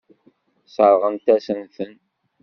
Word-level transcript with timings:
Sseṛɣent-asen-ten. 0.65 1.93